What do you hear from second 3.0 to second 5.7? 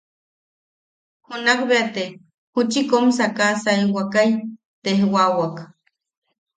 sakasaiwakai tejwawak.